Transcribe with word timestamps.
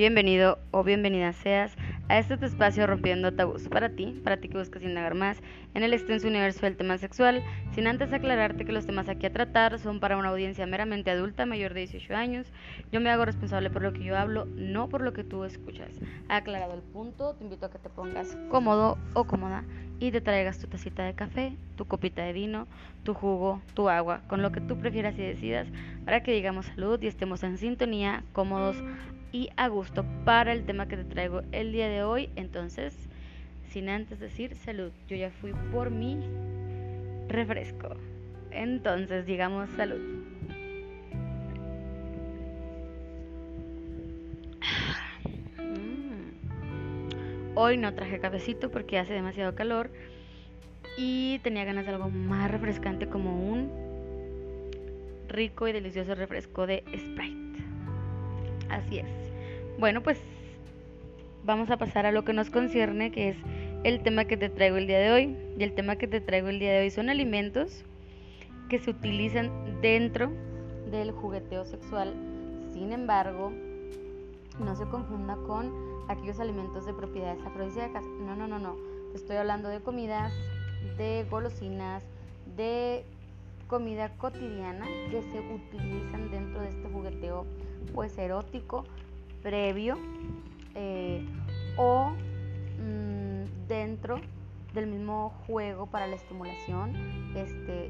Bienvenido 0.00 0.58
o 0.70 0.82
bienvenida 0.82 1.34
seas 1.34 1.76
a 2.08 2.18
este 2.18 2.32
espacio 2.42 2.86
rompiendo 2.86 3.34
tabús 3.34 3.68
para 3.68 3.90
ti, 3.90 4.18
para 4.24 4.38
ti 4.38 4.48
que 4.48 4.56
buscas 4.56 4.82
indagar 4.82 5.14
más 5.14 5.42
en 5.74 5.82
el 5.82 5.92
extenso 5.92 6.26
universo 6.26 6.62
del 6.62 6.78
tema 6.78 6.96
sexual, 6.96 7.42
sin 7.74 7.86
antes 7.86 8.12
aclararte 8.12 8.64
que 8.64 8.72
los 8.72 8.86
temas 8.86 9.08
aquí 9.08 9.26
a 9.26 9.32
tratar 9.32 9.78
son 9.78 10.00
para 10.00 10.16
una 10.16 10.28
audiencia 10.28 10.66
meramente 10.66 11.10
adulta 11.10 11.46
mayor 11.46 11.74
de 11.74 11.80
18 11.80 12.14
años. 12.14 12.46
Yo 12.90 13.00
me 13.00 13.10
hago 13.10 13.24
responsable 13.24 13.70
por 13.70 13.82
lo 13.82 13.92
que 13.92 14.02
yo 14.02 14.16
hablo, 14.16 14.46
no 14.56 14.88
por 14.88 15.02
lo 15.02 15.12
que 15.12 15.24
tú 15.24 15.44
escuchas. 15.44 16.00
Aclarado 16.28 16.74
el 16.74 16.82
punto, 16.82 17.34
te 17.34 17.44
invito 17.44 17.66
a 17.66 17.70
que 17.70 17.78
te 17.78 17.88
pongas 17.88 18.36
cómodo 18.48 18.98
o 19.14 19.24
cómoda 19.24 19.64
y 20.00 20.10
te 20.10 20.20
traigas 20.20 20.58
tu 20.58 20.66
tacita 20.66 21.04
de 21.04 21.14
café, 21.14 21.56
tu 21.76 21.86
copita 21.86 22.22
de 22.22 22.32
vino, 22.32 22.66
tu 23.04 23.14
jugo, 23.14 23.60
tu 23.74 23.88
agua, 23.88 24.22
con 24.28 24.42
lo 24.42 24.50
que 24.50 24.60
tú 24.60 24.78
prefieras 24.78 25.14
y 25.18 25.22
decidas, 25.22 25.68
para 26.04 26.22
que 26.22 26.32
digamos 26.32 26.66
salud 26.66 27.00
y 27.02 27.06
estemos 27.06 27.42
en 27.44 27.58
sintonía, 27.58 28.24
cómodos 28.32 28.76
y 29.30 29.50
a 29.56 29.68
gusto 29.68 30.04
para 30.24 30.52
el 30.52 30.64
tema 30.64 30.88
que 30.88 30.96
te 30.96 31.04
traigo 31.04 31.42
el 31.52 31.72
día 31.72 31.88
de 31.88 32.02
hoy. 32.02 32.30
Entonces, 32.34 32.96
sin 33.68 33.88
antes 33.88 34.18
decir 34.18 34.56
salud, 34.56 34.90
yo 35.06 35.16
ya 35.16 35.30
fui 35.30 35.52
por 35.70 35.90
mi 35.90 36.18
refresco. 37.30 37.96
Entonces, 38.50 39.26
digamos 39.26 39.70
salud. 39.70 40.00
Hoy 47.54 47.76
no 47.76 47.92
traje 47.94 48.20
cafecito 48.20 48.70
porque 48.70 48.98
hace 48.98 49.12
demasiado 49.12 49.54
calor 49.54 49.90
y 50.96 51.40
tenía 51.40 51.64
ganas 51.64 51.84
de 51.84 51.92
algo 51.92 52.08
más 52.08 52.50
refrescante 52.50 53.06
como 53.08 53.50
un 53.50 53.70
rico 55.28 55.68
y 55.68 55.72
delicioso 55.72 56.14
refresco 56.14 56.66
de 56.66 56.84
Sprite. 56.96 57.62
Así 58.68 58.98
es. 58.98 59.06
Bueno, 59.78 60.02
pues 60.02 60.20
vamos 61.44 61.70
a 61.70 61.76
pasar 61.76 62.06
a 62.06 62.12
lo 62.12 62.24
que 62.24 62.32
nos 62.32 62.50
concierne, 62.50 63.10
que 63.10 63.30
es 63.30 63.36
el 63.84 64.02
tema 64.02 64.26
que 64.26 64.36
te 64.36 64.48
traigo 64.48 64.76
el 64.76 64.86
día 64.86 64.98
de 64.98 65.10
hoy. 65.10 65.36
Y 65.58 65.62
el 65.62 65.74
tema 65.74 65.96
que 65.96 66.06
te 66.06 66.20
traigo 66.20 66.48
el 66.48 66.58
día 66.58 66.72
de 66.72 66.80
hoy 66.80 66.90
son 66.90 67.10
alimentos 67.10 67.84
que 68.68 68.78
se 68.78 68.90
utilizan 68.90 69.80
dentro 69.80 70.30
del 70.90 71.12
jugueteo 71.12 71.64
sexual. 71.64 72.14
Sin 72.72 72.92
embargo, 72.92 73.52
no 74.58 74.76
se 74.76 74.84
confunda 74.86 75.36
con 75.46 75.72
aquellos 76.08 76.40
alimentos 76.40 76.86
de 76.86 76.94
propiedades 76.94 77.44
afrodisíacas. 77.44 78.04
No, 78.04 78.36
no, 78.36 78.46
no, 78.46 78.58
no. 78.58 78.76
Estoy 79.14 79.36
hablando 79.36 79.68
de 79.68 79.80
comidas, 79.80 80.32
de 80.96 81.26
golosinas, 81.30 82.04
de 82.56 83.04
comida 83.66 84.10
cotidiana 84.18 84.84
que 85.10 85.22
se 85.22 85.40
utilizan 85.40 86.30
dentro 86.30 86.60
de 86.60 86.68
este 86.68 86.88
jugueteo 86.88 87.46
pues 87.94 88.18
erótico 88.18 88.84
previo 89.42 89.96
eh, 90.74 91.24
o 91.76 92.12
dentro 93.70 94.20
del 94.74 94.88
mismo 94.88 95.32
juego 95.46 95.86
para 95.86 96.06
la 96.08 96.16
estimulación 96.16 96.92
este, 97.36 97.86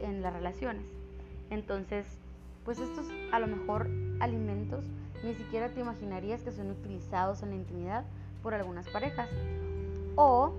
en 0.00 0.22
las 0.22 0.32
relaciones. 0.32 0.84
Entonces, 1.50 2.06
pues 2.64 2.78
estos 2.78 3.06
a 3.32 3.40
lo 3.40 3.46
mejor 3.46 3.88
alimentos 4.20 4.84
ni 5.24 5.34
siquiera 5.34 5.70
te 5.70 5.80
imaginarías 5.80 6.42
que 6.42 6.52
son 6.52 6.70
utilizados 6.70 7.42
en 7.42 7.50
la 7.50 7.56
intimidad 7.56 8.04
por 8.42 8.54
algunas 8.54 8.86
parejas. 8.88 9.30
O 10.14 10.52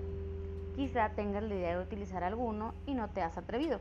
quizá 0.74 1.10
tengas 1.10 1.44
la 1.44 1.54
idea 1.54 1.78
de 1.78 1.84
utilizar 1.84 2.24
alguno 2.24 2.74
y 2.86 2.94
no 2.94 3.08
te 3.08 3.22
has 3.22 3.38
atrevido. 3.38 3.80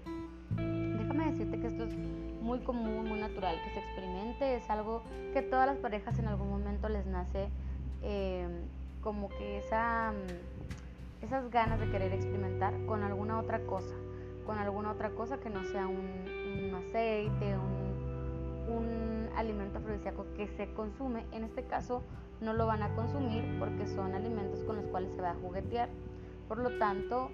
Déjame 0.55 1.31
decirte 1.31 1.59
que 1.59 1.67
esto 1.67 1.83
es 1.85 1.95
muy 2.41 2.59
común, 2.59 3.07
muy 3.09 3.19
natural 3.19 3.55
que 3.63 3.71
se 3.71 3.79
experimente, 3.79 4.55
es 4.57 4.69
algo 4.69 5.01
que 5.33 5.41
todas 5.41 5.65
las 5.65 5.77
parejas 5.77 6.19
en 6.19 6.27
algún 6.27 6.49
momento 6.49 6.89
les 6.89 7.07
nace 7.07 7.49
eh, 8.03 8.47
como 9.03 9.29
que 9.29 9.57
esa, 9.57 10.11
mm, 10.11 11.23
esas 11.23 11.49
ganas 11.51 11.79
de 11.79 11.89
querer 11.89 12.13
experimentar 12.13 12.73
con 12.85 13.03
alguna 13.03 13.39
otra 13.39 13.59
cosa, 13.65 13.95
con 14.45 14.57
alguna 14.57 14.91
otra 14.91 15.11
cosa 15.11 15.39
que 15.39 15.49
no 15.49 15.63
sea 15.65 15.87
un, 15.87 15.97
un 15.97 16.75
aceite, 16.75 17.57
un 17.57 17.83
un 18.67 19.29
alimento 19.35 19.79
afrodisíaco 19.79 20.25
que 20.35 20.47
se 20.47 20.73
consume, 20.73 21.25
en 21.31 21.43
este 21.43 21.63
caso 21.63 22.03
no 22.41 22.53
lo 22.53 22.65
van 22.65 22.83
a 22.83 22.93
consumir 22.95 23.57
porque 23.59 23.87
son 23.87 24.13
alimentos 24.13 24.63
con 24.63 24.77
los 24.77 24.85
cuales 24.87 25.13
se 25.13 25.21
va 25.21 25.31
a 25.31 25.35
juguetear. 25.35 25.89
Por 26.47 26.59
lo 26.59 26.77
tanto, 26.77 27.29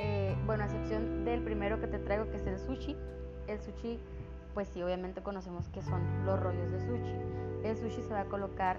eh, 0.00 0.36
bueno, 0.46 0.62
a 0.62 0.66
excepción 0.66 1.24
del 1.24 1.42
primero 1.42 1.80
que 1.80 1.86
te 1.86 1.98
traigo, 1.98 2.30
que 2.30 2.36
es 2.36 2.46
el 2.46 2.58
sushi, 2.58 2.96
el 3.48 3.60
sushi, 3.60 3.98
pues 4.54 4.68
sí, 4.68 4.82
obviamente 4.82 5.22
conocemos 5.22 5.68
que 5.68 5.82
son 5.82 6.00
los 6.24 6.40
rollos 6.40 6.70
de 6.70 6.80
sushi. 6.80 7.14
El 7.64 7.76
sushi 7.76 8.02
se 8.02 8.12
va 8.12 8.20
a 8.20 8.24
colocar 8.26 8.78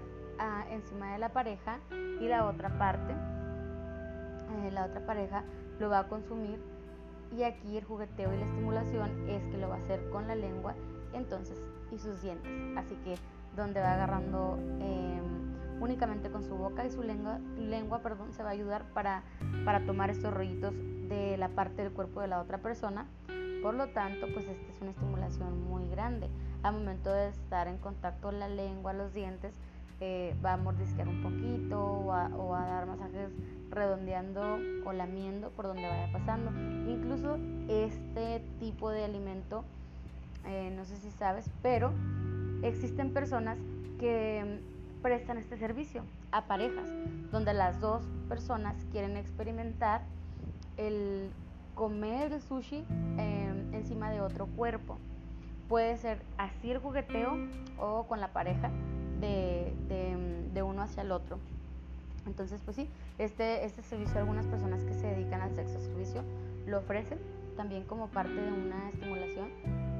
encima 0.70 1.12
de 1.12 1.18
la 1.18 1.30
pareja 1.30 1.78
y 2.20 2.28
la 2.28 2.46
otra 2.46 2.78
parte, 2.78 3.12
eh, 3.12 4.70
la 4.72 4.86
otra 4.86 5.04
pareja 5.06 5.44
lo 5.78 5.88
va 5.88 6.00
a 6.00 6.08
consumir 6.08 6.60
y 7.36 7.44
aquí 7.44 7.76
el 7.76 7.84
jugueteo 7.84 8.32
y 8.32 8.38
la 8.38 8.44
estimulación 8.44 9.28
es 9.28 9.42
que 9.46 9.56
lo 9.56 9.68
va 9.68 9.76
a 9.76 9.78
hacer 9.78 10.08
con 10.10 10.28
la 10.28 10.34
lengua 10.34 10.74
entonces 11.12 11.62
y 11.90 11.98
sus 11.98 12.22
dientes. 12.22 12.50
Así 12.76 12.94
que 13.04 13.16
donde 13.56 13.80
va 13.80 13.92
agarrando 13.92 14.58
em, 14.80 15.82
únicamente 15.82 16.30
con 16.30 16.42
su 16.42 16.54
boca 16.54 16.84
y 16.84 16.90
su 16.90 17.02
lengua, 17.02 17.38
lengua 17.58 18.00
perdón, 18.00 18.32
se 18.32 18.42
va 18.42 18.50
a 18.50 18.52
ayudar 18.52 18.84
para, 18.92 19.22
para 19.64 19.84
tomar 19.84 20.10
estos 20.10 20.32
rollitos 20.32 20.74
de 21.08 21.36
la 21.36 21.48
parte 21.48 21.82
del 21.82 21.92
cuerpo 21.92 22.20
de 22.20 22.28
la 22.28 22.40
otra 22.40 22.58
persona. 22.58 23.06
Por 23.62 23.74
lo 23.74 23.88
tanto, 23.88 24.26
pues 24.34 24.46
esta 24.46 24.72
es 24.72 24.80
una 24.80 24.90
estimulación 24.90 25.62
muy 25.68 25.88
grande. 25.88 26.28
Al 26.62 26.74
momento 26.74 27.12
de 27.12 27.28
estar 27.28 27.68
en 27.68 27.78
contacto 27.78 28.32
la 28.32 28.48
lengua, 28.48 28.92
los 28.92 29.12
dientes, 29.12 29.54
va 30.44 30.54
a 30.54 30.56
mordisquear 30.56 31.08
un 31.08 31.22
poquito 31.22 31.80
o 31.80 32.12
a, 32.12 32.26
o 32.28 32.54
a, 32.54 32.64
dar 32.64 32.86
masajes 32.86 33.30
redondeando 33.70 34.58
o 34.84 34.92
lamiendo 34.92 35.50
por 35.50 35.66
donde 35.66 35.86
vaya 35.86 36.10
pasando. 36.12 36.50
Incluso 36.90 37.38
este 37.68 38.42
tipo 38.58 38.90
de 38.90 39.04
alimento 39.04 39.64
eh, 40.46 40.72
no 40.76 40.84
sé 40.84 40.96
si 40.96 41.10
sabes, 41.10 41.48
pero 41.62 41.92
existen 42.62 43.12
personas 43.12 43.58
que 43.98 44.60
prestan 45.00 45.38
este 45.38 45.56
servicio 45.56 46.02
a 46.32 46.46
parejas, 46.46 46.88
donde 47.30 47.54
las 47.54 47.80
dos 47.80 48.02
personas 48.28 48.74
quieren 48.90 49.16
experimentar 49.16 50.02
el 50.76 51.30
comer 51.74 52.32
el 52.32 52.40
sushi 52.40 52.84
em, 53.18 53.74
encima 53.74 54.10
de 54.10 54.20
otro 54.20 54.46
cuerpo. 54.46 54.98
Puede 55.68 55.96
ser 55.96 56.20
así 56.38 56.70
el 56.70 56.78
jugueteo 56.78 57.36
o 57.78 58.04
con 58.04 58.20
la 58.20 58.28
pareja 58.28 58.70
de, 59.22 59.72
de, 60.52 60.62
uno 60.62 60.82
hacia 60.82 61.02
el 61.02 61.12
otro. 61.12 61.38
Entonces, 62.26 62.60
pues 62.64 62.76
sí, 62.76 62.88
este, 63.18 63.64
este 63.64 63.82
servicio, 63.82 64.18
algunas 64.20 64.46
personas 64.46 64.84
que 64.84 64.94
se 64.94 65.06
dedican 65.06 65.40
al 65.40 65.54
sexo 65.54 65.80
servicio 65.80 66.22
lo 66.66 66.78
ofrecen 66.78 67.18
también 67.56 67.84
como 67.84 68.08
parte 68.08 68.34
de 68.34 68.52
una 68.52 68.88
estimulación 68.90 69.48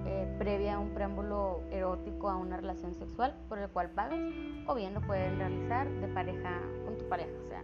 eh, 0.06 0.34
previa 0.38 0.75
a 0.75 0.78
un 0.78 0.91
preámbulo 0.91 1.61
erótico 1.71 2.28
a 2.31 2.37
una 2.37 2.56
relación 2.56 2.94
sexual 2.94 3.34
por 3.49 3.59
el 3.59 3.69
cual 3.69 3.91
pagas 3.91 4.21
o 4.66 4.75
bien 4.75 4.94
lo 4.94 5.00
pueden 5.00 5.37
realizar 5.37 5.88
de 5.88 6.09
pareja 6.09 6.61
con 6.84 6.97
tu 6.97 7.09
pareja, 7.09 7.31
o 7.44 7.49
sea, 7.49 7.62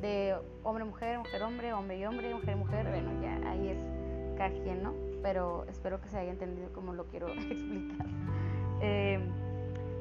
de 0.00 0.36
hombre-mujer, 0.62 1.18
mujer-hombre, 1.18 1.72
hombre 1.72 1.98
y 1.98 2.04
hombre, 2.04 2.34
mujer-mujer, 2.34 2.88
bueno, 2.88 3.22
ya 3.22 3.36
ahí 3.48 3.68
es 3.68 3.78
cada 4.36 4.50
quien, 4.50 4.82
¿no? 4.82 4.94
Pero 5.22 5.64
espero 5.68 6.00
que 6.00 6.08
se 6.08 6.18
haya 6.18 6.30
entendido 6.30 6.72
como 6.72 6.94
lo 6.94 7.04
quiero 7.06 7.28
explicar. 7.50 8.06
Eh, 8.80 9.20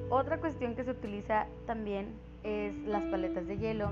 otra 0.09 0.39
cuestión 0.39 0.75
que 0.75 0.83
se 0.83 0.91
utiliza 0.91 1.47
también 1.65 2.13
es 2.43 2.75
las 2.85 3.03
paletas 3.05 3.47
de 3.47 3.57
hielo. 3.57 3.91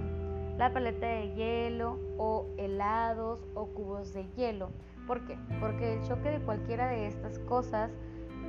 La 0.57 0.73
paleta 0.73 1.05
de 1.05 1.33
hielo 1.35 1.99
o 2.17 2.47
helados 2.57 3.39
o 3.53 3.67
cubos 3.67 4.13
de 4.13 4.25
hielo 4.35 4.69
¿Por 5.07 5.21
qué? 5.25 5.37
Porque 5.61 5.93
el 5.93 6.03
choque 6.03 6.29
de 6.29 6.39
cualquiera 6.39 6.89
de 6.89 7.07
estas 7.07 7.39
cosas 7.39 7.89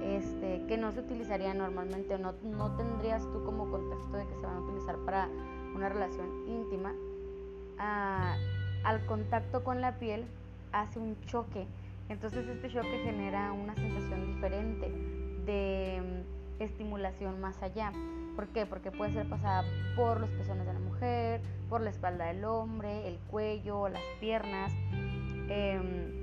este, 0.02 0.64
que 0.66 0.76
no 0.76 0.90
se 0.90 1.00
utilizaría 1.00 1.54
normalmente 1.54 2.16
o 2.16 2.18
no, 2.18 2.34
no 2.42 2.76
tendrías 2.76 3.22
tú 3.32 3.44
como 3.44 3.70
contexto 3.70 4.16
de 4.16 4.26
que 4.26 4.34
se 4.34 4.44
van 4.44 4.56
a 4.56 4.60
utilizar 4.60 4.96
para 5.04 5.28
una 5.74 5.88
relación 5.88 6.26
íntima, 6.48 6.92
ah, 7.78 8.36
al 8.84 9.06
contacto 9.06 9.62
con 9.62 9.80
la 9.80 9.98
piel 10.00 10.24
hace 10.72 10.98
un 10.98 11.16
choque. 11.26 11.66
Entonces 12.08 12.48
este 12.48 12.68
choque 12.68 13.02
genera 13.04 13.52
una 13.52 13.76
sensación 13.76 14.26
diferente 14.34 14.90
de 15.46 16.24
estimulación 16.58 17.40
más 17.40 17.62
allá. 17.62 17.92
¿Por 18.36 18.46
qué? 18.48 18.66
Porque 18.66 18.90
puede 18.90 19.12
ser 19.12 19.28
pasada 19.28 19.64
por 19.96 20.20
los 20.20 20.30
pezones 20.30 20.66
de 20.66 20.72
la 20.72 20.78
mujer, 20.78 21.40
por 21.68 21.80
la 21.80 21.90
espalda 21.90 22.26
del 22.26 22.44
hombre, 22.44 23.08
el 23.08 23.18
cuello, 23.30 23.88
las 23.88 24.02
piernas. 24.20 24.72
Em, 25.48 26.18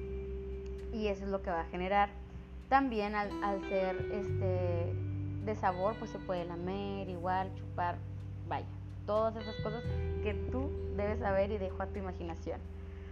y 0.94 1.08
eso 1.08 1.26
es 1.26 1.30
lo 1.30 1.42
que 1.42 1.50
va 1.50 1.62
a 1.62 1.66
generar. 1.66 2.10
También 2.70 3.16
al, 3.16 3.30
ser 3.70 3.96
este 4.12 4.94
de 5.46 5.56
sabor, 5.56 5.96
pues 6.00 6.10
se 6.10 6.18
puede 6.20 6.46
lamer, 6.46 7.08
igual, 7.10 7.54
chupar, 7.56 7.98
vaya, 8.48 8.66
todas 9.06 9.36
esas 9.36 9.56
cosas 9.58 9.84
que 10.24 10.34
tú 10.52 10.72
debes 10.98 11.20
saber 11.20 11.52
y 11.52 11.58
dejo 11.58 11.84
a 11.84 11.88
tu 11.88 12.00
imaginación. 12.00 12.60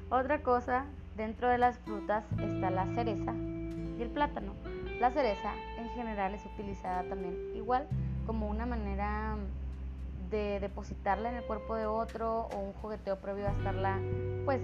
Otra 0.10 0.42
cosa, 0.42 0.86
dentro 1.16 1.50
de 1.50 1.58
las 1.58 1.78
frutas 1.80 2.24
está 2.40 2.72
la 2.72 2.86
cereza 2.96 3.34
y 3.34 4.02
el 4.02 4.10
plátano. 4.10 4.54
La 5.00 5.12
cereza 5.12 5.54
en 5.78 5.90
general 5.90 6.34
es 6.34 6.45
utilizada 6.45 7.04
también 7.04 7.36
igual 7.56 7.88
como 8.25 8.48
una 8.48 8.66
manera 8.66 9.36
de 10.30 10.60
depositarla 10.60 11.30
en 11.30 11.36
el 11.36 11.44
cuerpo 11.44 11.75
de 11.75 11.86
otro 11.86 12.48
o 12.54 12.60
un 12.60 12.74
jugueteo 12.74 13.18
previo 13.18 13.48
a 13.48 13.51
estarla, 13.51 14.00
pues 14.45 14.62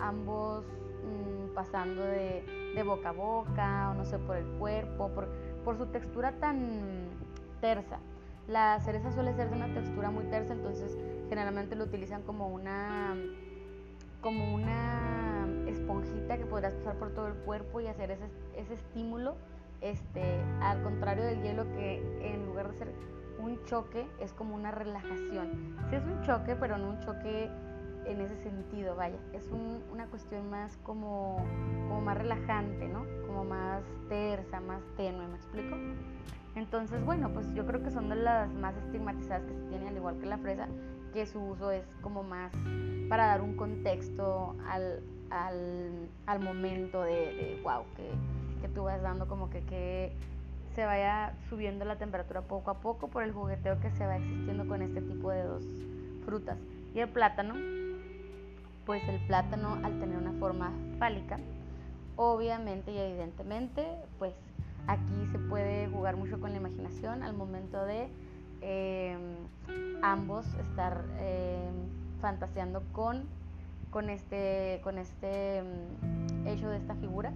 ambos 0.00 0.64
mm, 0.64 1.54
pasando 1.54 2.02
de, 2.02 2.82
boca 2.84 3.10
a 3.10 3.12
boca 3.12 3.90
o 3.90 3.94
no 3.94 4.04
sé, 4.04 4.18
por 4.18 4.36
el 4.36 4.46
cuerpo, 4.58 5.08
por, 5.10 5.28
por 5.64 5.76
su 5.76 5.86
textura 5.86 6.32
tan 6.32 7.06
tersa. 7.60 7.98
La 8.48 8.78
cereza 8.80 9.12
suele 9.12 9.32
ser 9.34 9.48
de 9.50 9.56
una 9.56 9.72
textura 9.72 10.10
muy 10.10 10.24
tersa, 10.24 10.52
entonces 10.52 10.98
generalmente 11.28 11.76
lo 11.76 11.84
utilizan 11.84 12.22
como 12.22 12.48
una 12.48 13.14
como 14.20 14.54
una 14.54 15.23
esponjita 15.74 16.38
que 16.38 16.46
podrás 16.46 16.74
pasar 16.74 16.96
por 16.96 17.10
todo 17.10 17.28
el 17.28 17.34
cuerpo 17.34 17.80
y 17.80 17.86
hacer 17.86 18.10
ese, 18.10 18.24
ese 18.56 18.74
estímulo, 18.74 19.36
este, 19.80 20.22
al 20.60 20.82
contrario 20.82 21.24
del 21.24 21.42
hielo 21.42 21.64
que 21.72 21.98
en 22.22 22.46
lugar 22.46 22.70
de 22.70 22.78
ser 22.78 22.92
un 23.38 23.62
choque 23.64 24.06
es 24.20 24.32
como 24.32 24.54
una 24.54 24.70
relajación. 24.70 25.76
Sí 25.90 25.96
es 25.96 26.04
un 26.04 26.22
choque, 26.22 26.56
pero 26.56 26.78
no 26.78 26.90
un 26.90 27.00
choque 27.00 27.50
en 28.06 28.20
ese 28.20 28.36
sentido, 28.36 28.96
vaya, 28.96 29.18
es 29.32 29.50
una 29.90 30.06
cuestión 30.06 30.50
más 30.50 30.76
como, 30.78 31.44
como 31.88 32.00
más 32.02 32.18
relajante, 32.18 32.88
¿no? 32.88 33.06
Como 33.26 33.44
más 33.44 33.82
tersa, 34.08 34.60
más 34.60 34.82
tenue, 34.96 35.26
¿me 35.26 35.36
explico? 35.36 35.76
Entonces, 36.54 37.04
bueno, 37.04 37.30
pues 37.32 37.52
yo 37.54 37.66
creo 37.66 37.82
que 37.82 37.90
son 37.90 38.08
de 38.08 38.16
las 38.16 38.52
más 38.52 38.76
estigmatizadas 38.76 39.44
que 39.44 39.54
se 39.54 39.62
tienen, 39.68 39.88
al 39.88 39.96
igual 39.96 40.18
que 40.18 40.26
la 40.26 40.38
fresa, 40.38 40.68
que 41.12 41.26
su 41.26 41.40
uso 41.40 41.70
es 41.70 41.84
como 42.00 42.22
más 42.22 42.52
para 43.08 43.26
dar 43.26 43.40
un 43.40 43.56
contexto 43.56 44.56
al, 44.68 45.02
al, 45.30 46.40
momento 46.40 47.02
de, 47.02 47.12
de 47.12 47.60
wow, 47.62 47.84
que, 47.96 48.10
que, 48.62 48.68
tú 48.68 48.84
vas 48.84 49.02
dando 49.02 49.26
como 49.26 49.50
que, 49.50 49.60
que 49.62 50.12
se 50.74 50.84
vaya 50.84 51.34
subiendo 51.48 51.84
la 51.84 51.96
temperatura 51.96 52.42
poco 52.42 52.70
a 52.70 52.74
poco 52.74 53.08
por 53.08 53.22
el 53.22 53.32
jugueteo 53.32 53.80
que 53.80 53.90
se 53.92 54.06
va 54.06 54.16
existiendo 54.16 54.66
con 54.66 54.82
este 54.82 55.00
tipo 55.00 55.30
de 55.30 55.42
dos 55.42 55.64
frutas. 56.24 56.58
Y 56.94 57.00
el 57.00 57.08
plátano, 57.08 57.54
pues 58.86 59.02
el 59.08 59.20
plátano 59.26 59.78
al 59.82 59.98
tener 59.98 60.16
una 60.16 60.32
forma 60.32 60.72
fálica, 60.98 61.38
obviamente 62.16 62.92
y 62.92 62.98
evidentemente, 62.98 63.86
pues 64.18 64.34
aquí 64.86 65.26
se 65.32 65.38
puede 65.38 65.88
jugar 65.88 66.16
mucho 66.16 66.40
con 66.40 66.50
la 66.50 66.56
imaginación 66.56 67.22
al 67.22 67.34
momento 67.34 67.84
de 67.84 68.08
em, 68.60 69.36
ambos 70.02 70.46
estar 70.54 71.04
em, 71.18 71.74
fantaseando 72.20 72.82
con, 72.92 73.24
con 73.94 74.10
este, 74.10 74.80
con 74.82 74.98
este 74.98 75.58
em, 75.58 75.66
hecho 76.48 76.68
de 76.68 76.78
esta 76.78 76.96
figura. 76.96 77.32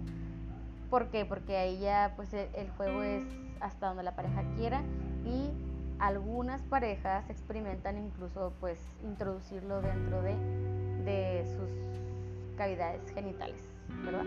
¿Por 0.89 1.07
qué? 1.07 1.23
Porque 1.23 1.55
ahí 1.55 1.79
ya 1.79 2.11
pues 2.17 2.33
el, 2.33 2.49
el 2.53 2.69
juego 2.71 3.01
es 3.01 3.23
hasta 3.61 3.87
donde 3.87 4.03
la 4.03 4.13
pareja 4.13 4.43
quiera 4.57 4.81
y 5.25 5.51
algunas 5.99 6.61
parejas 6.63 7.29
experimentan 7.29 7.97
incluso 7.97 8.51
pues 8.59 8.77
introducirlo 9.05 9.81
dentro 9.81 10.21
de, 10.21 10.35
de 11.05 11.45
sus 11.45 12.57
cavidades 12.57 13.09
genitales, 13.13 13.61
¿verdad? 14.03 14.25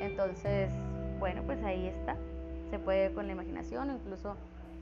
Entonces, 0.00 0.72
bueno, 1.20 1.42
pues 1.44 1.62
ahí 1.62 1.86
está. 1.86 2.16
Se 2.70 2.80
puede 2.80 3.12
con 3.12 3.28
la 3.28 3.34
imaginación 3.34 3.88
o 3.88 3.94
incluso 3.94 4.36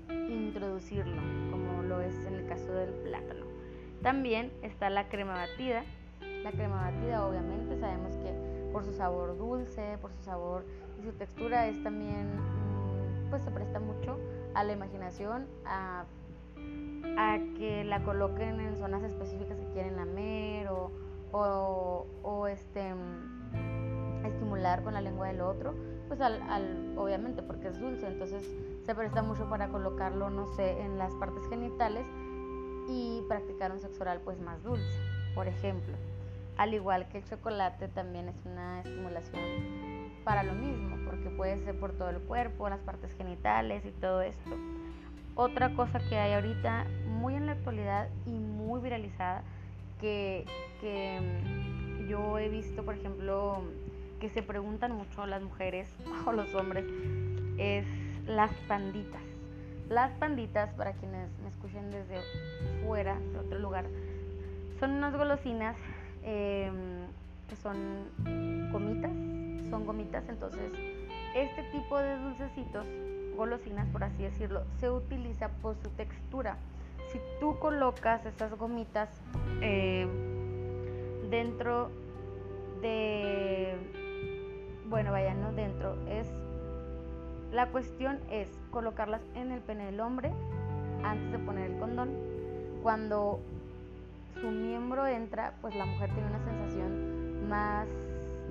introducirlo, 0.08 1.20
como 1.50 1.82
lo 1.82 2.00
es 2.00 2.14
en 2.24 2.36
el 2.36 2.46
caso 2.46 2.72
del 2.72 2.90
plátano. 2.90 3.44
También 4.02 4.50
está 4.62 4.88
la 4.88 5.10
crema 5.10 5.34
batida. 5.34 5.84
La 6.44 6.52
crema 6.52 6.90
batida 6.90 7.26
obviamente 7.26 7.78
sabemos 7.78 8.16
que 8.16 8.32
por 8.72 8.84
su 8.84 8.92
sabor 8.92 9.36
dulce, 9.36 9.98
por 10.00 10.12
su 10.12 10.22
sabor 10.22 10.64
y 10.98 11.04
su 11.04 11.12
textura 11.12 11.66
es 11.66 11.82
también, 11.82 12.28
mm, 12.36 13.30
pues 13.30 13.42
se 13.42 13.50
presta 13.50 13.80
mucho 13.80 14.18
a 14.54 14.64
la 14.64 14.72
imaginación, 14.72 15.46
a, 15.66 16.04
a 17.16 17.38
que 17.56 17.84
la 17.84 18.02
coloquen 18.04 18.60
en 18.60 18.76
zonas 18.76 19.02
específicas 19.02 19.58
que 19.58 19.66
quieren 19.72 19.96
lamer 19.96 20.68
o, 20.68 20.90
o, 21.32 22.06
o 22.22 22.46
este, 22.46 22.94
mm, 22.94 24.24
estimular 24.24 24.82
con 24.82 24.94
la 24.94 25.00
lengua 25.00 25.28
del 25.28 25.40
otro, 25.42 25.74
pues 26.08 26.20
al, 26.20 26.40
al, 26.42 26.94
obviamente 26.96 27.42
porque 27.42 27.68
es 27.68 27.78
dulce, 27.78 28.06
entonces 28.06 28.44
se 28.84 28.94
presta 28.94 29.22
mucho 29.22 29.48
para 29.48 29.68
colocarlo, 29.68 30.30
no 30.30 30.46
sé, 30.54 30.80
en 30.80 30.98
las 30.98 31.14
partes 31.16 31.46
genitales 31.48 32.06
y 32.88 33.22
practicar 33.28 33.72
un 33.72 33.78
sexo 33.78 34.02
oral 34.02 34.20
pues 34.24 34.40
más 34.40 34.62
dulce, 34.62 34.98
por 35.34 35.46
ejemplo. 35.46 35.94
Al 36.60 36.74
igual 36.74 37.08
que 37.08 37.16
el 37.16 37.24
chocolate 37.24 37.88
también 37.88 38.28
es 38.28 38.36
una 38.44 38.80
estimulación 38.80 39.42
para 40.24 40.42
lo 40.42 40.52
mismo, 40.52 40.98
porque 41.06 41.30
puede 41.30 41.56
ser 41.56 41.80
por 41.80 41.92
todo 41.92 42.10
el 42.10 42.18
cuerpo, 42.18 42.68
las 42.68 42.80
partes 42.80 43.14
genitales 43.16 43.82
y 43.86 43.90
todo 43.92 44.20
esto. 44.20 44.50
Otra 45.36 45.74
cosa 45.74 46.00
que 46.00 46.18
hay 46.18 46.34
ahorita 46.34 46.84
muy 47.06 47.34
en 47.34 47.46
la 47.46 47.52
actualidad 47.52 48.10
y 48.26 48.32
muy 48.32 48.78
viralizada, 48.82 49.42
que, 50.02 50.44
que 50.82 51.18
mm, 51.18 52.08
yo 52.08 52.38
he 52.38 52.50
visto, 52.50 52.84
por 52.84 52.94
ejemplo, 52.94 53.62
que 54.20 54.28
se 54.28 54.42
preguntan 54.42 54.92
mucho 54.92 55.24
las 55.24 55.40
mujeres 55.40 55.88
o 56.26 56.32
los 56.32 56.54
hombres, 56.54 56.84
es 57.56 57.86
las 58.26 58.52
panditas. 58.68 59.22
Las 59.88 60.12
panditas, 60.18 60.74
para 60.74 60.92
quienes 60.92 61.26
me 61.38 61.48
escuchen 61.48 61.90
desde 61.90 62.20
fuera, 62.84 63.18
de 63.18 63.38
otro 63.38 63.58
lugar, 63.58 63.86
son 64.78 64.90
unas 64.90 65.16
golosinas 65.16 65.74
em, 66.22 67.06
que 67.48 67.56
son 67.56 67.76
gomitas, 68.72 69.12
son 69.70 69.86
gomitas, 69.86 70.28
entonces 70.28 70.72
este 71.34 71.62
tipo 71.70 71.98
de 71.98 72.16
dulcecitos, 72.18 72.86
golosinas 73.36 73.88
por 73.88 74.04
así 74.04 74.22
decirlo, 74.22 74.64
se 74.78 74.90
utiliza 74.90 75.48
por 75.62 75.76
su 75.76 75.88
textura. 75.90 76.56
Si 77.12 77.20
tú 77.40 77.58
colocas 77.58 78.24
esas 78.26 78.56
gomitas 78.56 79.08
eh, 79.60 80.06
dentro 81.30 81.90
de, 82.82 83.74
bueno, 84.88 85.12
vaya, 85.12 85.34
no 85.34 85.52
dentro, 85.52 85.96
es 86.08 86.26
la 87.52 87.66
cuestión 87.66 88.20
es 88.30 88.48
colocarlas 88.70 89.22
en 89.34 89.50
el 89.50 89.60
pene 89.60 89.86
del 89.86 90.00
hombre 90.00 90.30
antes 91.02 91.32
de 91.32 91.38
poner 91.38 91.72
el 91.72 91.78
condón. 91.78 92.10
Cuando 92.82 93.40
su 94.40 94.50
miembro 94.50 95.06
entra, 95.06 95.54
pues 95.60 95.74
la 95.74 95.86
mujer 95.86 96.10
tiene 96.12 96.28
una 96.28 96.42
sensación 96.44 97.48
más, 97.48 97.88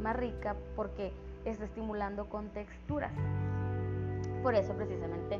más 0.02 0.16
rica 0.16 0.56
porque 0.76 1.12
está 1.46 1.66
estimulando 1.66 2.30
con 2.30 2.50
texturas. 2.50 3.14
Por 4.44 4.56
eso 4.56 4.74
precisamente 4.76 5.40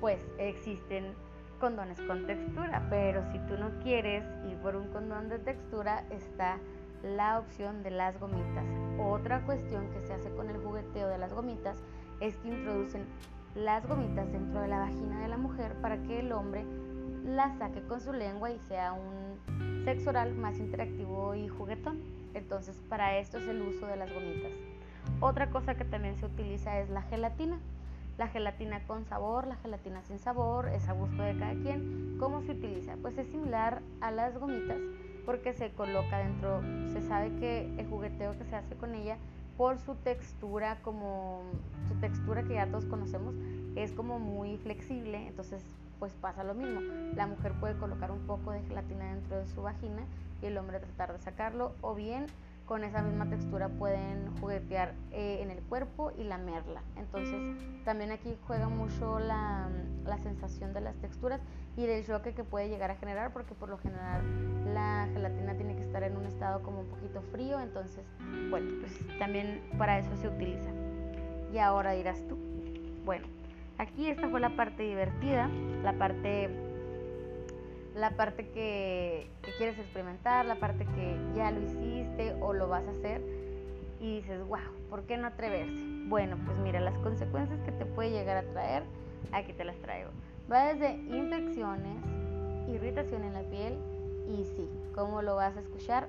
pues 0.00 0.24
existen 0.38 1.14
condones 1.58 2.00
con 2.02 2.26
textura, 2.26 2.86
pero 2.88 3.24
si 3.32 3.38
tú 3.40 3.56
no 3.58 3.70
quieres 3.82 4.24
ir 4.48 4.56
por 4.58 4.76
un 4.76 4.88
condón 4.88 5.28
de 5.28 5.38
textura, 5.38 6.04
está 6.10 6.58
la 7.02 7.38
opción 7.38 7.82
de 7.82 7.90
las 7.90 8.18
gomitas. 8.18 8.64
Otra 8.98 9.44
cuestión 9.44 9.88
que 9.90 10.02
se 10.02 10.12
hace 10.12 10.30
con 10.30 10.50
el 10.50 10.58
jugueteo 10.58 11.08
de 11.08 11.18
las 11.18 11.32
gomitas 11.32 11.76
es 12.20 12.36
que 12.38 12.48
introducen 12.48 13.06
las 13.54 13.86
gomitas 13.86 14.30
dentro 14.30 14.60
de 14.60 14.68
la 14.68 14.78
vagina 14.78 15.20
de 15.20 15.28
la 15.28 15.36
mujer 15.36 15.74
para 15.80 16.00
que 16.02 16.20
el 16.20 16.32
hombre 16.32 16.64
la 17.24 17.56
saque 17.58 17.82
con 17.82 18.00
su 18.00 18.12
lengua 18.12 18.50
y 18.50 18.58
sea 18.60 18.92
un 18.92 19.17
sexo 19.88 20.12
más 20.36 20.58
interactivo 20.58 21.34
y 21.34 21.48
juguetón. 21.48 21.98
Entonces 22.34 22.78
para 22.90 23.16
esto 23.16 23.38
es 23.38 23.48
el 23.48 23.62
uso 23.62 23.86
de 23.86 23.96
las 23.96 24.12
gomitas. 24.12 24.52
Otra 25.18 25.48
cosa 25.48 25.76
que 25.76 25.86
también 25.86 26.14
se 26.18 26.26
utiliza 26.26 26.78
es 26.78 26.90
la 26.90 27.00
gelatina. 27.00 27.58
La 28.18 28.28
gelatina 28.28 28.86
con 28.86 29.06
sabor, 29.06 29.46
la 29.46 29.56
gelatina 29.56 30.02
sin 30.02 30.18
sabor, 30.18 30.68
es 30.68 30.86
a 30.90 30.92
gusto 30.92 31.22
de 31.22 31.38
cada 31.38 31.54
quien. 31.54 32.18
¿Cómo 32.20 32.42
se 32.42 32.52
utiliza? 32.52 32.96
Pues 33.00 33.16
es 33.16 33.28
similar 33.28 33.80
a 34.02 34.10
las 34.10 34.36
gomitas 34.36 34.78
porque 35.24 35.54
se 35.54 35.70
coloca 35.70 36.18
dentro, 36.18 36.60
se 36.92 37.00
sabe 37.00 37.34
que 37.36 37.74
el 37.78 37.86
jugueteo 37.86 38.36
que 38.36 38.44
se 38.44 38.56
hace 38.56 38.74
con 38.74 38.94
ella 38.94 39.16
por 39.56 39.78
su 39.78 39.94
textura, 39.94 40.82
como 40.82 41.40
su 41.88 41.94
textura 41.94 42.42
que 42.42 42.54
ya 42.54 42.66
todos 42.66 42.84
conocemos, 42.84 43.34
es 43.74 43.92
como 43.92 44.18
muy 44.18 44.58
flexible, 44.58 45.28
entonces 45.28 45.62
pues 45.98 46.12
pasa 46.14 46.44
lo 46.44 46.54
mismo. 46.54 46.80
La 47.14 47.26
mujer 47.26 47.52
puede 47.60 47.76
colocar 47.76 48.10
un 48.10 48.26
poco 48.26 48.52
de 48.52 48.62
gelatina 48.62 49.12
dentro 49.14 49.38
de 49.38 49.46
su 49.46 49.62
vagina 49.62 50.02
y 50.42 50.46
el 50.46 50.58
hombre 50.58 50.78
tratar 50.80 51.12
de 51.12 51.18
sacarlo, 51.18 51.72
o 51.80 51.94
bien 51.94 52.26
con 52.68 52.84
esa 52.84 53.00
misma 53.00 53.26
textura 53.30 53.70
pueden 53.70 54.30
juguetear 54.40 54.92
eh, 55.10 55.38
en 55.40 55.50
el 55.50 55.58
cuerpo 55.62 56.12
y 56.18 56.24
lamerla. 56.24 56.82
Entonces 56.96 57.56
también 57.84 58.12
aquí 58.12 58.36
juega 58.46 58.68
mucho 58.68 59.18
la, 59.18 59.68
la, 60.04 60.18
sensación 60.18 60.74
de 60.74 60.82
las 60.82 60.94
texturas 60.96 61.40
y 61.78 61.86
del 61.86 62.06
choque 62.06 62.34
que 62.34 62.44
puede 62.44 62.68
llegar 62.68 62.90
a 62.90 62.96
generar 62.96 63.32
porque 63.32 63.54
por 63.54 63.70
lo 63.70 63.78
general 63.78 64.22
la 64.74 65.08
gelatina 65.14 65.54
tiene 65.54 65.76
que 65.76 65.82
estar 65.82 66.02
en 66.02 66.14
un 66.14 66.26
estado 66.26 66.62
como 66.62 66.80
un 66.80 66.88
poquito 66.88 67.22
frío. 67.32 67.58
Entonces, 67.58 68.04
bueno, 68.50 68.70
pues 68.80 69.18
también 69.18 69.62
para 69.78 69.98
eso 69.98 70.14
se 70.16 70.28
utiliza. 70.28 70.68
Y 71.50 71.56
ahora 71.56 71.92
dirás 71.92 72.22
tú, 72.28 72.36
bueno, 73.06 73.26
aquí 73.78 74.08
esta 74.08 74.28
fue 74.28 74.40
la 74.40 74.50
parte 74.50 74.82
divertida, 74.82 75.48
la 75.82 75.92
parte 75.94 76.50
la 77.94 78.10
parte 78.10 78.48
que, 78.50 79.28
quieres 79.58 79.78
experimentar, 79.78 80.44
la 80.44 80.56
parte 80.56 80.86
que 80.86 81.16
ya 81.34 81.50
lo 81.50 81.60
hiciste 81.60 82.36
o 82.40 82.52
lo 82.52 82.68
vas 82.68 82.86
a 82.86 82.90
hacer 82.90 83.20
y 84.00 84.16
dices, 84.16 84.40
wow, 84.46 84.60
¿por 84.88 85.02
qué 85.02 85.16
no 85.16 85.26
atreverse? 85.26 85.82
Bueno, 86.06 86.36
pues 86.46 86.56
mira, 86.58 86.78
las 86.80 86.96
consecuencias 86.98 87.60
que 87.62 87.72
te 87.72 87.84
puede 87.84 88.10
llegar 88.10 88.36
a 88.36 88.42
traer, 88.52 88.84
aquí 89.32 89.52
te 89.52 89.64
las 89.64 89.76
traigo. 89.78 90.10
Va 90.50 90.72
desde 90.72 90.94
infecciones, 90.94 91.96
irritación 92.68 93.24
en 93.24 93.32
la 93.32 93.42
piel 93.42 93.76
y 94.28 94.44
sí, 94.44 94.68
¿cómo 94.94 95.20
lo 95.22 95.34
vas 95.34 95.56
a 95.56 95.60
escuchar? 95.60 96.08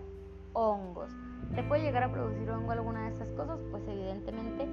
Hongos. 0.54 1.12
¿Te 1.56 1.64
puede 1.64 1.82
llegar 1.82 2.04
a 2.04 2.12
producir 2.12 2.50
hongo 2.52 2.72
alguna 2.72 3.06
de 3.06 3.10
estas 3.10 3.32
cosas? 3.32 3.60
Pues 3.72 3.88
evidentemente 3.88 4.68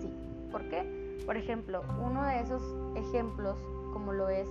sí. 0.00 0.12
¿Por 0.50 0.68
qué? 0.68 1.05
Por 1.24 1.36
ejemplo, 1.36 1.82
uno 2.02 2.24
de 2.24 2.40
esos 2.40 2.62
ejemplos, 2.96 3.56
como 3.92 4.12
lo 4.12 4.28
es 4.28 4.48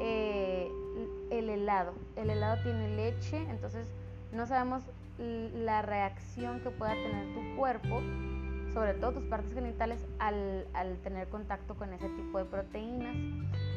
eh, 0.00 0.70
el 1.30 1.48
helado. 1.48 1.92
El 2.16 2.30
helado 2.30 2.62
tiene 2.62 2.96
leche, 2.96 3.36
entonces 3.48 3.86
no 4.32 4.46
sabemos 4.46 4.82
la 5.18 5.82
reacción 5.82 6.60
que 6.60 6.70
pueda 6.70 6.92
tener 6.92 7.34
tu 7.34 7.56
cuerpo, 7.56 8.00
sobre 8.72 8.94
todo 8.94 9.12
tus 9.12 9.24
partes 9.24 9.54
genitales, 9.54 10.04
al, 10.18 10.66
al, 10.74 10.96
tener 10.98 11.28
contacto 11.28 11.76
con 11.76 11.92
ese 11.92 12.08
tipo 12.08 12.38
de 12.38 12.44
proteínas. 12.44 13.16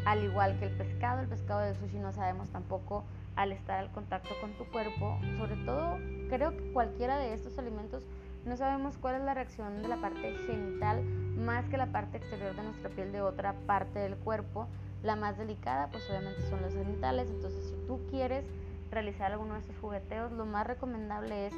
Al 0.05 0.23
igual 0.23 0.57
que 0.59 0.65
el 0.65 0.71
pescado, 0.71 1.21
el 1.21 1.27
pescado 1.27 1.61
del 1.61 1.75
sushi 1.75 1.99
no 1.99 2.11
sabemos 2.13 2.49
tampoco 2.49 3.03
al 3.35 3.51
estar 3.51 3.77
al 3.79 3.91
contacto 3.91 4.29
con 4.41 4.51
tu 4.53 4.65
cuerpo. 4.71 5.19
Sobre 5.37 5.55
todo, 5.57 5.97
creo 6.29 6.57
que 6.57 6.71
cualquiera 6.71 7.17
de 7.19 7.33
estos 7.33 7.59
alimentos 7.59 8.03
no 8.47 8.57
sabemos 8.57 8.97
cuál 8.97 9.15
es 9.15 9.23
la 9.23 9.33
reacción 9.33 9.81
de 9.81 9.87
la 9.87 9.97
parte 9.97 10.33
genital 10.47 11.03
más 11.37 11.67
que 11.69 11.77
la 11.77 11.87
parte 11.87 12.17
exterior 12.17 12.55
de 12.55 12.63
nuestra 12.63 12.89
piel 12.89 13.11
de 13.11 13.21
otra 13.21 13.53
parte 13.65 13.99
del 13.99 14.15
cuerpo. 14.15 14.67
La 15.03 15.15
más 15.15 15.37
delicada, 15.37 15.89
pues 15.91 16.09
obviamente 16.09 16.41
son 16.49 16.61
los 16.61 16.73
genitales. 16.73 17.29
Entonces, 17.29 17.65
si 17.65 17.87
tú 17.87 17.99
quieres 18.09 18.45
realizar 18.89 19.31
alguno 19.31 19.53
de 19.53 19.59
estos 19.59 19.77
jugueteos, 19.77 20.31
lo 20.31 20.45
más 20.45 20.65
recomendable 20.65 21.47
es 21.47 21.53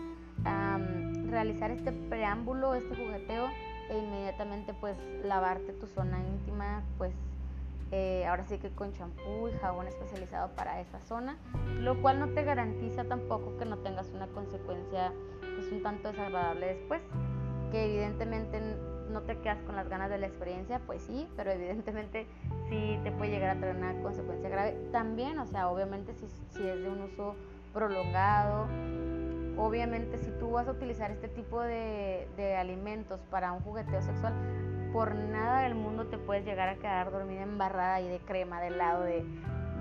realizar 1.30 1.72
este 1.72 1.92
preámbulo, 1.92 2.74
este 2.74 2.96
jugueteo 2.96 3.48
e 3.90 3.98
inmediatamente 3.98 4.74
pues 4.74 4.98
lavarte 5.24 5.74
tu 5.74 5.88
zona 5.88 6.20
íntima, 6.20 6.84
pues 6.98 7.14
eh, 7.92 8.26
ahora 8.28 8.44
sí 8.44 8.58
que 8.60 8.70
con 8.70 8.94
champú 8.94 9.48
y 9.48 9.58
jabón 9.60 9.88
especializado 9.88 10.50
para 10.56 10.80
esa 10.80 11.00
zona, 11.02 11.38
lo 11.80 12.02
cual 12.02 12.20
no 12.20 12.30
te 12.30 12.44
garantiza 12.44 13.04
tampoco 13.06 13.58
que 13.58 13.66
no 13.66 13.80
tengas 13.80 14.10
una 14.12 14.28
consecuencia 14.28 15.12
pues 15.56 15.72
un 15.72 15.82
tanto 15.82 16.10
desagradable 16.10 16.76
después, 16.76 17.02
que 17.72 17.86
evidentemente 17.86 18.62
no 19.10 19.22
te 19.22 19.38
quedas 19.40 19.62
con 19.64 19.76
las 19.76 19.90
ganas 19.90 20.10
de 20.10 20.20
la 20.20 20.28
experiencia, 20.28 20.80
pues 20.86 21.02
sí, 21.02 21.28
pero 21.36 21.52
evidentemente 21.52 22.28
sí 22.70 23.00
te 23.04 23.12
puede 23.12 23.32
llegar 23.32 23.58
a 23.58 23.60
traer 23.60 23.76
una 23.76 24.00
consecuencia 24.02 24.50
grave. 24.50 24.78
También, 24.92 25.40
o 25.40 25.48
sea, 25.48 25.70
obviamente 25.70 26.14
si, 26.14 26.28
si 26.52 26.68
es 26.68 26.82
de 26.82 26.90
un 26.90 27.02
uso 27.02 27.36
prolongado, 27.74 28.68
obviamente 29.58 30.18
si 30.18 30.32
tú 30.40 30.52
vas 30.52 30.68
a 30.68 30.72
utilizar 30.72 31.12
este 31.12 31.28
tipo 31.28 31.62
de, 31.62 32.28
de 32.38 32.56
alimentos 32.56 33.20
para 33.30 33.52
un 33.52 33.62
jugueteo 33.62 34.02
sexual, 34.02 34.34
por 34.94 35.16
nada 35.16 35.62
del 35.62 35.76
mundo 35.76 36.08
te 36.08 36.18
puedes 36.18 36.46
llegar 36.46 36.70
a 36.70 36.76
quedar 36.76 37.12
dormida 37.12 37.44
embarrada 37.44 38.02
y 38.02 38.08
de 38.08 38.20
crema, 38.20 38.60
de 38.62 38.68
helado, 38.68 39.04
de, 39.04 39.24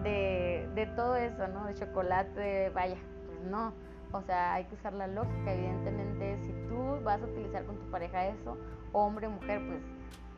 de, 0.03 0.69
de 0.75 0.87
todo 0.87 1.17
eso, 1.17 1.49
¿no? 1.49 1.67
De 1.67 1.75
chocolate, 1.75 2.71
vaya, 2.71 2.97
pues 3.27 3.41
no. 3.51 3.73
O 4.13 4.23
sea, 4.23 4.55
hay 4.55 4.65
que 4.65 4.75
usar 4.75 4.95
la 4.95 5.07
lógica, 5.07 5.53
evidentemente, 5.53 6.39
si 6.43 6.53
tú 6.69 6.99
vas 7.05 7.21
a 7.23 7.27
utilizar 7.27 7.65
con 7.65 7.77
tu 7.77 7.91
pareja 7.91 8.27
eso, 8.27 8.57
hombre 8.93 9.27
o 9.27 9.31
mujer, 9.31 9.61
pues 9.67 9.83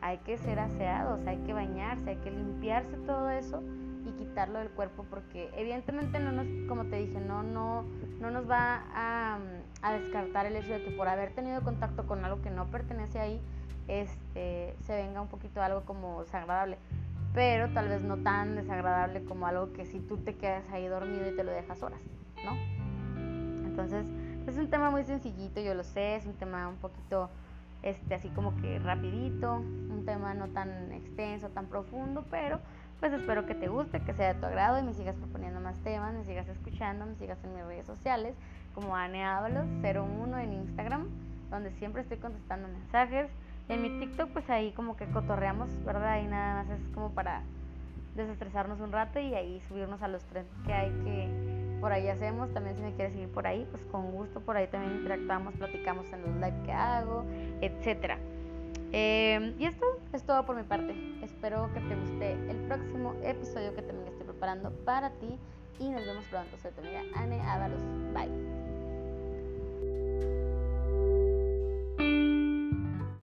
hay 0.01 0.17
que 0.19 0.37
ser 0.37 0.59
aseados, 0.59 1.25
hay 1.25 1.37
que 1.39 1.53
bañarse, 1.53 2.09
hay 2.09 2.17
que 2.17 2.31
limpiarse 2.31 2.97
todo 3.05 3.29
eso 3.29 3.63
y 4.05 4.11
quitarlo 4.13 4.59
del 4.59 4.71
cuerpo 4.71 5.05
porque 5.09 5.49
evidentemente 5.55 6.19
no 6.19 6.31
nos, 6.31 6.47
como 6.67 6.85
te 6.85 6.97
dije, 6.97 7.19
no, 7.19 7.43
no, 7.43 7.85
no 8.21 8.31
nos 8.31 8.49
va 8.49 8.83
a, 8.93 9.39
a 9.81 9.93
descartar 9.93 10.45
el 10.45 10.55
hecho 10.55 10.71
de 10.71 10.83
que 10.83 10.91
por 10.91 11.07
haber 11.07 11.31
tenido 11.31 11.61
contacto 11.61 12.05
con 12.05 12.23
algo 12.23 12.41
que 12.41 12.51
no 12.51 12.67
pertenece 12.67 13.19
ahí, 13.19 13.41
este, 13.87 14.75
se 14.81 14.95
venga 14.95 15.21
un 15.21 15.27
poquito 15.27 15.61
algo 15.61 15.81
como 15.81 16.21
desagradable, 16.23 16.77
pero 17.33 17.73
tal 17.73 17.89
vez 17.89 18.01
no 18.03 18.17
tan 18.17 18.55
desagradable 18.55 19.23
como 19.25 19.47
algo 19.47 19.73
que 19.73 19.85
si 19.85 19.99
tú 19.99 20.17
te 20.17 20.35
quedas 20.35 20.63
ahí 20.71 20.87
dormido 20.87 21.27
y 21.29 21.35
te 21.35 21.43
lo 21.43 21.51
dejas 21.51 21.81
horas, 21.81 21.99
¿no? 22.45 22.51
Entonces, 23.65 24.05
es 24.47 24.57
un 24.57 24.69
tema 24.69 24.91
muy 24.91 25.03
sencillito, 25.03 25.59
yo 25.59 25.73
lo 25.73 25.83
sé, 25.83 26.15
es 26.15 26.25
un 26.25 26.33
tema 26.33 26.67
un 26.67 26.77
poquito 26.77 27.29
este, 27.83 28.13
así 28.13 28.29
como 28.29 28.55
que 28.57 28.79
rapidito, 28.79 29.55
un 29.55 30.03
tema 30.05 30.33
no 30.33 30.47
tan 30.49 30.91
extenso, 30.91 31.49
tan 31.49 31.65
profundo, 31.65 32.25
pero 32.29 32.59
pues 33.01 33.13
espero 33.13 33.47
que 33.47 33.55
te 33.55 33.67
guste, 33.67 33.99
que 33.99 34.13
sea 34.13 34.33
de 34.33 34.39
tu 34.39 34.45
agrado 34.45 34.79
y 34.79 34.83
me 34.83 34.93
sigas 34.93 35.15
proponiendo 35.15 35.59
más 35.59 35.75
temas, 35.79 36.13
me 36.13 36.23
sigas 36.23 36.47
escuchando, 36.47 37.07
me 37.07 37.15
sigas 37.15 37.43
en 37.43 37.55
mis 37.55 37.65
redes 37.65 37.87
sociales 37.87 38.35
como 38.75 38.95
Ane 38.95 39.25
01 39.25 40.37
en 40.37 40.53
Instagram, 40.53 41.07
donde 41.49 41.71
siempre 41.71 42.03
estoy 42.03 42.17
contestando 42.17 42.67
mensajes. 42.67 43.27
En 43.69 43.81
mi 43.81 43.89
TikTok 43.99 44.29
pues 44.29 44.47
ahí 44.51 44.71
como 44.73 44.97
que 44.97 45.07
cotorreamos, 45.07 45.83
¿verdad? 45.83 46.11
Ahí 46.11 46.27
nada 46.27 46.63
más 46.63 46.69
es 46.69 46.87
como 46.93 47.09
para 47.09 47.41
desestresarnos 48.15 48.79
un 48.79 48.91
rato 48.91 49.19
y 49.19 49.33
ahí 49.33 49.61
subirnos 49.67 50.03
a 50.03 50.07
los 50.07 50.23
tres 50.25 50.45
que 50.67 50.73
hay 50.73 50.91
que 51.03 51.77
por 51.81 51.91
ahí 51.91 52.07
hacemos. 52.07 52.53
También 52.53 52.75
si 52.75 52.83
me 52.83 52.93
quieres 52.93 53.13
seguir 53.13 53.29
por 53.29 53.47
ahí, 53.47 53.67
pues 53.71 53.83
con 53.85 54.11
gusto 54.11 54.41
por 54.41 54.57
ahí 54.57 54.67
también 54.67 54.97
interactuamos, 54.97 55.55
platicamos 55.55 56.05
en 56.13 56.21
los 56.21 56.35
live 56.35 56.65
que 56.65 56.71
hago, 56.71 57.25
etcétera. 57.61 58.19
Eh, 58.93 59.55
y 59.57 59.65
esto 59.65 59.85
es 60.13 60.23
todo 60.23 60.45
por 60.45 60.55
mi 60.55 60.63
parte. 60.63 60.93
Espero 61.21 61.71
que 61.73 61.79
te 61.81 61.95
guste 61.95 62.33
el 62.49 62.57
próximo 62.67 63.15
episodio 63.23 63.73
que 63.75 63.81
también 63.81 64.07
estoy 64.07 64.25
preparando 64.25 64.71
para 64.85 65.11
ti. 65.19 65.37
Y 65.79 65.89
nos 65.89 66.05
vemos 66.05 66.25
pronto. 66.25 66.57
Soy 66.61 66.71
tu 66.71 66.81
amiga 66.81 67.01
Anne 67.15 67.41
Ábalos. 67.41 67.81
Bye. 68.13 68.70